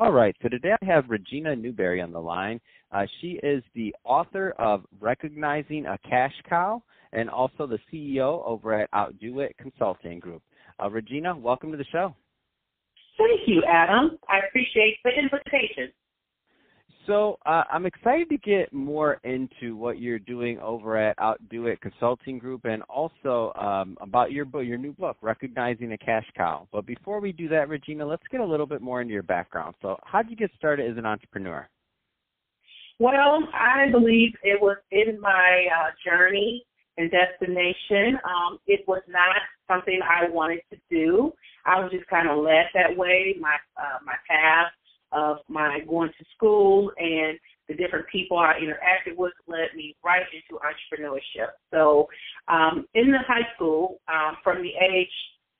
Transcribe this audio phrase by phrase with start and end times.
[0.00, 2.58] All right, so today I have Regina Newberry on the line.
[2.90, 6.82] Uh, she is the author of Recognizing a Cash Cow
[7.12, 10.40] and also the CEO over at Outdo It Consulting Group.
[10.82, 12.14] Uh, Regina, welcome to the show.
[13.18, 14.16] Thank you, Adam.
[14.26, 15.92] I appreciate the invitation.
[17.06, 21.80] So uh, I'm excited to get more into what you're doing over at Outdo It
[21.80, 26.68] Consulting Group, and also um, about your book, your new book, Recognizing a Cash Cow.
[26.72, 29.74] But before we do that, Regina, let's get a little bit more into your background.
[29.80, 31.68] So, how did you get started as an entrepreneur?
[32.98, 36.64] Well, I believe it was in my uh, journey
[36.98, 38.18] and destination.
[38.24, 41.32] Um, it was not something I wanted to do.
[41.64, 43.36] I was just kind of led that way.
[43.40, 44.70] My uh, my path
[45.12, 50.22] of my going to school and the different people I interacted with led me right
[50.34, 51.50] into entrepreneurship.
[51.70, 52.08] So,
[52.48, 55.12] um, in the high school, um, from the age,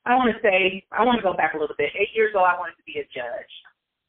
[0.05, 1.91] I want to say, I want to go back a little bit.
[1.95, 3.51] Eight years old, I wanted to be a judge.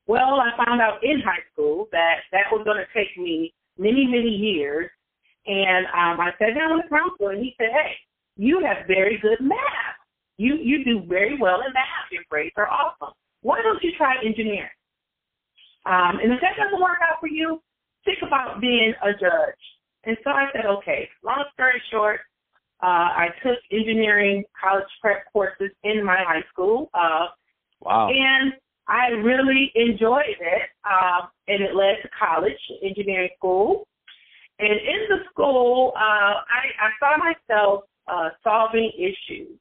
[0.07, 4.07] Well, I found out in high school that that was going to take me many,
[4.07, 4.91] many years.
[5.47, 7.95] And um, I sat down with the counselor, and he said, "Hey,
[8.37, 9.99] you have very good math.
[10.39, 12.11] You you do very well in math.
[12.11, 13.15] Your grades are awesome.
[13.43, 14.71] Why don't you try engineering?"
[15.85, 17.61] Um, and if that doesn't work out for you,
[18.05, 19.63] think about being a judge.
[20.05, 22.21] And so I said, okay, long story short,
[22.83, 26.91] uh, I took engineering college prep courses in my high school.
[26.95, 27.27] Uh,
[27.81, 28.09] wow.
[28.11, 28.53] And
[28.89, 30.63] I really enjoyed it.
[30.85, 33.87] Uh, and it led to college, engineering school.
[34.59, 39.59] And in the school, uh, I, I saw myself uh, solving issues.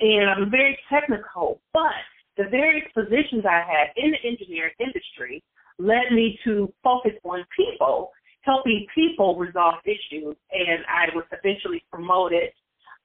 [0.00, 1.92] And I'm very technical, but
[2.36, 5.42] the various positions I had in the engineering industry
[5.78, 8.10] led me to focus on people,
[8.42, 10.36] helping people resolve issues.
[10.52, 12.52] And I was eventually promoted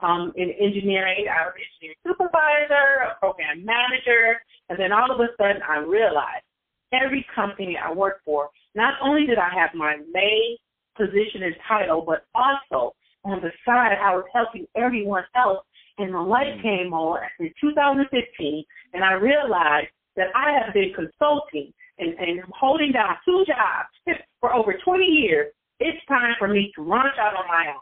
[0.02, 1.25] um, in engineering.
[1.30, 6.46] I was engineering supervisor, a program manager, and then all of a sudden I realized
[6.94, 10.58] every company I worked for, not only did I have my main
[10.96, 15.66] position and title, but also on the side I was helping everyone else
[15.97, 16.62] and the light mm.
[16.62, 18.64] came on in 2015,
[18.96, 24.54] and I realized that I have been consulting and, and holding down two jobs for
[24.54, 25.52] over 20 years.
[25.80, 27.82] It's time for me to launch out on my own.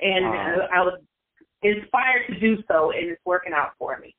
[0.00, 0.56] And wow.
[0.58, 1.00] Uh, I was
[1.62, 4.14] inspired to do so, and it's working out for me.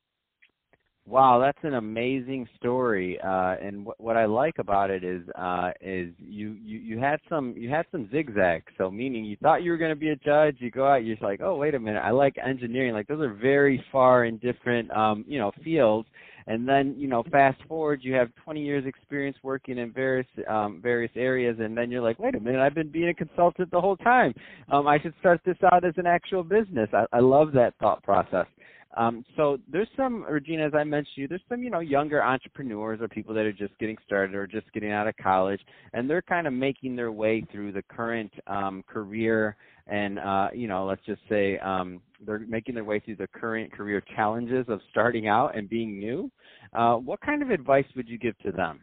[1.08, 3.20] Wow, that's an amazing story.
[3.24, 7.20] Uh, and what, what I like about it is, uh, is you, you, you had
[7.30, 8.66] some, you had some zigzags.
[8.80, 11.16] So meaning you thought you were going to be a judge, you go out, you're
[11.22, 12.94] like, oh, wait a minute, I like engineering.
[12.94, 16.08] Like those are very far in different, um, you know, fields.
[16.48, 20.80] And then, you know, fast forward, you have 20 years experience working in various, um,
[20.82, 21.58] various areas.
[21.60, 24.34] And then you're like, wait a minute, I've been being a consultant the whole time.
[24.72, 26.90] Um, I should start this out as an actual business.
[26.94, 28.48] I, I love that thought process.
[28.96, 33.00] Um, so there's some, Regina, as I mentioned you, there's some, you know, younger entrepreneurs
[33.02, 35.60] or people that are just getting started or just getting out of college,
[35.94, 39.58] and they're kind of making their way through the current um, career
[39.88, 43.72] and, uh, you know, let's just say um, they're making their way through the current
[43.72, 46.32] career challenges of starting out and being new.
[46.74, 48.82] Uh, what kind of advice would you give to them?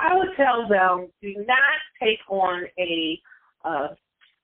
[0.00, 1.58] I would tell them do not
[2.02, 3.20] take on a
[3.64, 3.88] uh,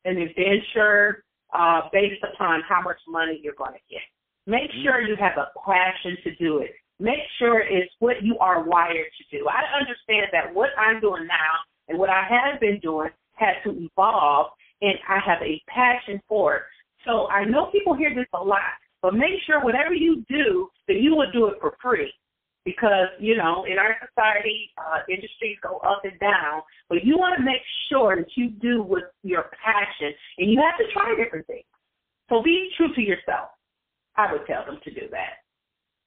[0.04, 4.02] an adventure uh, based upon how much money you're going to get.
[4.48, 6.70] Make sure you have a passion to do it.
[6.98, 9.46] Make sure it's what you are wired to do.
[9.46, 11.52] I understand that what I'm doing now
[11.86, 16.56] and what I have been doing had to evolve, and I have a passion for
[16.56, 16.62] it.
[17.04, 18.72] So I know people hear this a lot,
[19.02, 22.10] but make sure whatever you do, that you will do it for free.
[22.64, 27.36] Because, you know, in our society, uh, industries go up and down, but you want
[27.36, 27.60] to make
[27.90, 31.68] sure that you do with your passion, and you have to try different things.
[32.30, 33.50] So be true to yourself.
[34.18, 35.38] I would tell them to do that.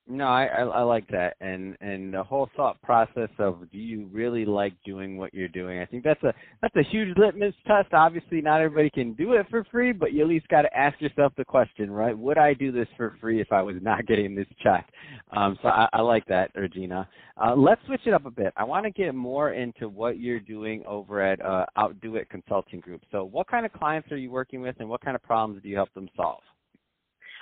[0.07, 4.09] No, I, I I like that, and and the whole thought process of do you
[4.11, 5.79] really like doing what you're doing?
[5.79, 7.93] I think that's a that's a huge litmus test.
[7.93, 10.99] Obviously, not everybody can do it for free, but you at least got to ask
[10.99, 12.17] yourself the question, right?
[12.17, 14.91] Would I do this for free if I was not getting this check?
[15.31, 17.07] Um, so I, I like that, Regina.
[17.41, 18.53] Uh, let's switch it up a bit.
[18.57, 22.81] I want to get more into what you're doing over at uh, Outdo It Consulting
[22.81, 23.03] Group.
[23.11, 25.69] So, what kind of clients are you working with, and what kind of problems do
[25.69, 26.41] you help them solve?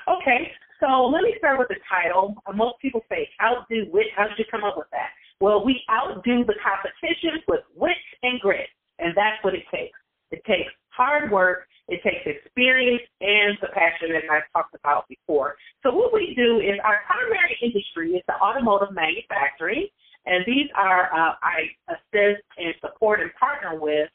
[0.10, 0.50] Okay,
[0.82, 2.34] so let me start with the title.
[2.56, 4.08] Most people say, outdo it.
[4.18, 5.14] How did you come up with that?
[5.40, 9.98] Well, we outdo the competition with wit and grit, and that's what it takes.
[10.32, 15.56] It takes hard work, it takes experience, and the passion that I've talked about before.
[15.84, 19.88] So what we do is our primary industry is the automotive manufacturing,
[20.26, 24.10] and these are uh, I assist and support and partner with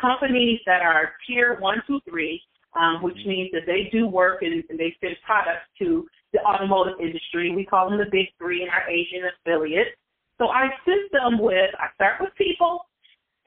[0.00, 2.40] companies that are tier one, two, three,
[2.80, 6.96] um, which means that they do work and, and they send products to the automotive
[6.98, 7.52] industry.
[7.54, 9.92] We call them the big three in our Asian affiliates.
[10.38, 12.88] So I assist them with, I start with people,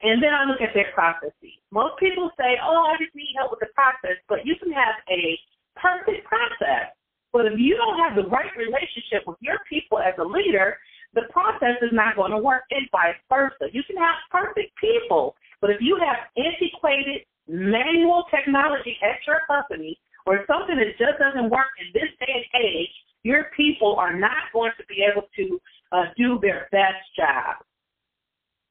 [0.02, 1.58] and then I look at their processes.
[1.72, 5.02] Most people say, oh, I just need help with the process, but you can have
[5.10, 5.34] a
[5.74, 6.94] perfect process.
[7.32, 10.78] But if you don't have the right relationship with your people as a leader,
[11.18, 13.66] the process is not going to work, and vice versa.
[13.74, 19.98] You can have perfect people, but if you have antiquated manual technology at your company
[20.26, 22.88] or something that just doesn't work in this day and age,
[23.22, 25.60] your people are not going to be able to
[25.92, 27.56] uh, do their best job.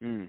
[0.02, 0.28] Mm.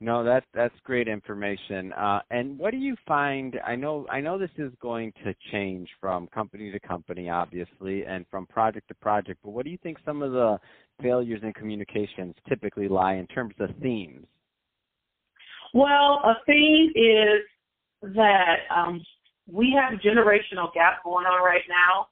[0.00, 1.92] No, that that's great information.
[1.92, 3.54] Uh, and what do you find?
[3.64, 8.26] I know I know this is going to change from company to company, obviously, and
[8.28, 9.38] from project to project.
[9.44, 10.58] But what do you think some of the
[11.00, 14.26] failures in communications typically lie in terms of themes?
[15.72, 17.44] Well, a theme is
[18.02, 19.02] that um,
[19.50, 22.08] we have a generational gap going on right now.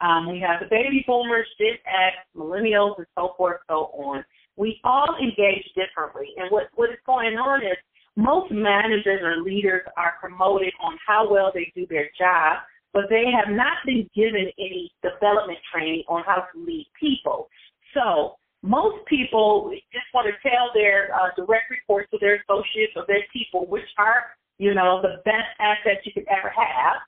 [0.00, 4.24] Um, we have the baby boomers, Gen X, millennials, and so forth, so on.
[4.56, 6.28] We all engage differently.
[6.36, 7.76] And what, what is going on is
[8.16, 12.58] most managers or leaders are promoted on how well they do their job,
[12.92, 17.48] but they have not been given any development training on how to lead people.
[17.92, 23.04] So most people just want to tell their uh, direct reports to their associates or
[23.06, 27.02] their people, which are, you know, the best assets you could ever have.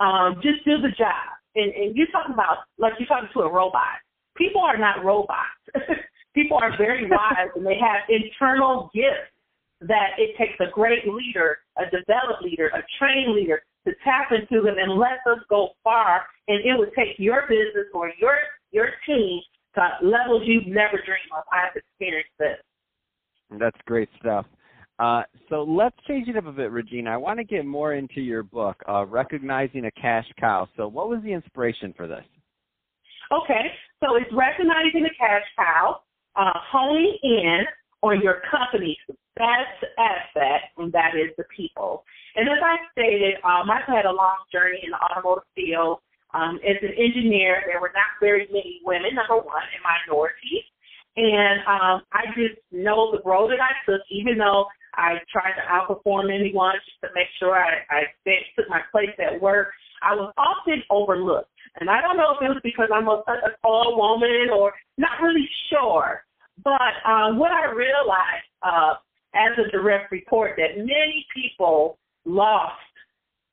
[0.00, 3.52] Um, just do the job and, and you're talking about like you're talking to a
[3.52, 3.98] robot.
[4.36, 5.60] People are not robots.
[6.34, 9.34] People are very wise and they have internal gifts
[9.80, 14.62] that it takes a great leader, a developed leader, a trained leader to tap into
[14.62, 16.22] them and let them go far.
[16.48, 18.36] And it would take your business or your
[18.70, 19.40] your team
[19.74, 21.44] to levels you've never dreamed of.
[21.52, 22.58] I've experienced this.
[23.58, 24.46] That's great stuff.
[25.00, 27.10] Uh, so let's change it up a bit, Regina.
[27.10, 30.68] I want to get more into your book, uh, Recognizing a Cash Cow.
[30.76, 32.24] So, what was the inspiration for this?
[33.32, 33.70] Okay,
[34.00, 36.00] so it's recognizing a cash cow,
[36.34, 37.60] uh, honing in
[38.02, 38.98] on your company's
[39.36, 42.02] best asset, and that is the people.
[42.34, 45.98] And as I stated, um, I've had a long journey in the automotive field.
[46.34, 50.66] Um, as an engineer, there were not very many women, number one, and minorities.
[51.16, 54.66] And um, I just know the road that I took, even though
[55.32, 58.02] Tried to outperform anyone just to make sure I, I
[58.56, 59.68] took my place at work.
[60.02, 61.50] I was often overlooked.
[61.78, 65.22] And I don't know if it was because I'm a, a tall woman or not
[65.22, 66.24] really sure.
[66.64, 68.94] But um, what I realized uh,
[69.34, 72.74] as a direct report that many people lost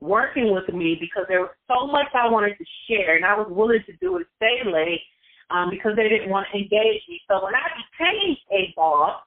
[0.02, 3.48] working with me because there was so much I wanted to share, and I was
[3.50, 4.28] willing to do it
[4.66, 5.02] late
[5.50, 7.22] um, because they didn't want to engage me.
[7.28, 9.22] So when I became a boss,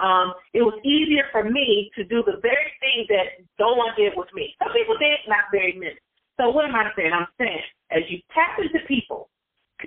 [0.00, 4.12] um, it was easier for me to do the very thing that no one did
[4.16, 4.56] with me.
[4.58, 6.00] Some people did, not very many.
[6.40, 7.12] So what am I saying?
[7.12, 7.60] I'm saying
[7.92, 9.28] as you tap into people,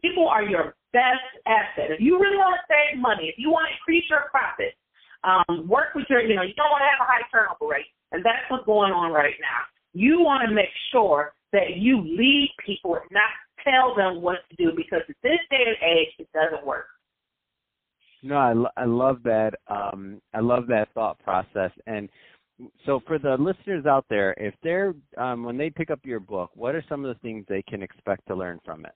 [0.01, 1.89] people are your best asset.
[1.89, 4.77] If you really want to save money, if you want to increase your profit,
[5.25, 7.89] um, work with your, you know, you don't want to have a high turnover rate,
[8.11, 9.65] and that's what's going on right now.
[9.93, 14.71] You want to make sure that you lead people not tell them what to do
[14.75, 16.85] because at this day and age, it doesn't work.
[18.23, 19.51] No, I, I love that.
[19.67, 21.71] Um, I love that thought process.
[21.87, 22.09] And
[22.85, 26.51] so, for the listeners out there, if they're um, when they pick up your book,
[26.53, 28.93] what are some of the things they can expect to learn from it?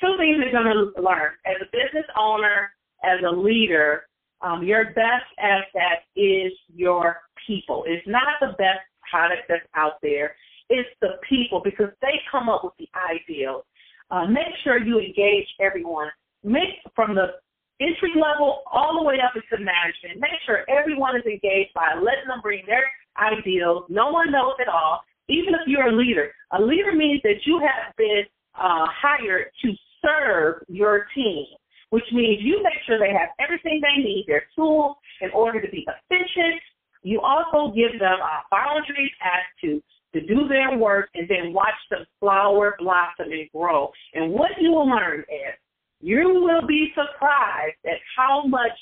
[0.00, 2.70] Two things they're going to learn as a business owner,
[3.02, 4.04] as a leader.
[4.42, 7.16] Um, your best asset is your
[7.46, 7.84] people.
[7.86, 8.80] It's not the best
[9.10, 10.34] product that's out there.
[10.68, 13.64] It's the people because they come up with the ideal.
[14.10, 16.08] Uh, make sure you engage everyone.
[16.42, 17.36] Make from the
[17.84, 20.20] entry level all the way up into management.
[20.20, 22.88] Make sure everyone is engaged by letting them bring their
[23.20, 23.84] ideals.
[23.88, 25.04] No one knows it all.
[25.28, 28.24] Even if you're a leader, a leader means that you have been
[28.56, 29.72] uh, hired to
[30.04, 31.46] serve your team,
[31.90, 35.70] which means you make sure they have everything they need, their tools, in order to
[35.70, 36.60] be efficient.
[37.02, 39.82] You also give them uh, boundaries as to
[40.14, 43.90] to do their work and then watch them flower, blossom, and grow.
[44.14, 45.54] And what you will learn is
[46.04, 48.76] you will be surprised at how much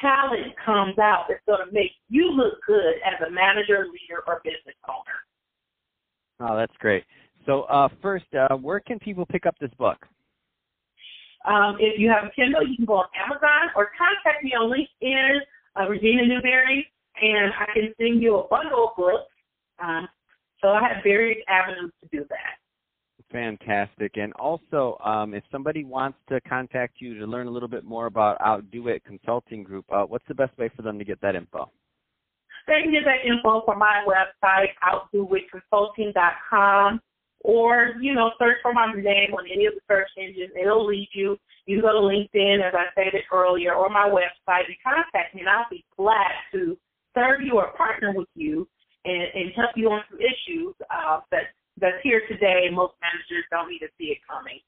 [0.00, 4.40] talent comes out that's going to make you look good as a manager, leader, or
[4.44, 5.18] business owner.
[6.48, 7.02] Oh, that's great.
[7.44, 9.98] So, uh, first, uh, where can people pick up this book?
[11.44, 14.70] Um, if you have a Kindle, you can go on Amazon or contact me on
[14.70, 15.38] LinkedIn,
[15.74, 16.86] uh, Regina Newberry,
[17.20, 19.32] and I can send you a bundle of books.
[19.82, 20.06] Um,
[20.62, 21.99] so I have various avenues to do that.
[23.32, 24.16] Fantastic.
[24.16, 28.06] And also, um, if somebody wants to contact you to learn a little bit more
[28.06, 31.36] about Outdo It Consulting Group, uh, what's the best way for them to get that
[31.36, 31.70] info?
[32.66, 34.70] They can get that info from my website,
[35.14, 37.00] outdoitconsulting.com,
[37.42, 40.50] or, you know, search for my name on any of the search engines.
[40.60, 41.38] It'll lead you.
[41.66, 45.42] You can go to LinkedIn, as I stated earlier, or my website and contact me,
[45.42, 46.76] and I'll be glad to
[47.14, 48.68] serve you or partner with you
[49.04, 52.68] and, and help you on some issues uh, that that's here today.
[52.72, 54.60] Most managers don't even see it coming.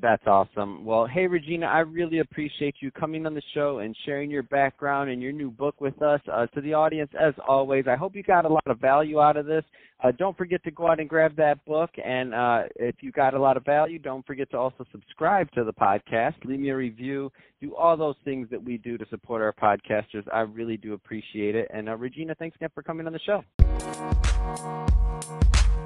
[0.00, 0.84] That's awesome.
[0.84, 5.10] Well, hey, Regina, I really appreciate you coming on the show and sharing your background
[5.10, 6.20] and your new book with us.
[6.32, 9.36] Uh, to the audience, as always, I hope you got a lot of value out
[9.36, 9.62] of this.
[10.02, 11.90] Uh, don't forget to go out and grab that book.
[12.04, 15.62] And uh, if you got a lot of value, don't forget to also subscribe to
[15.62, 17.30] the podcast, leave me a review,
[17.60, 20.24] do all those things that we do to support our podcasters.
[20.32, 21.70] I really do appreciate it.
[21.72, 23.44] And uh, Regina, thanks again for coming on the show.